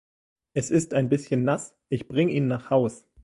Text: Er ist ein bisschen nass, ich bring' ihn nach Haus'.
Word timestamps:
Er 0.55 0.67
ist 0.71 0.95
ein 0.95 1.09
bisschen 1.09 1.43
nass, 1.43 1.75
ich 1.89 2.07
bring' 2.07 2.29
ihn 2.29 2.47
nach 2.47 2.71
Haus'. 2.71 3.05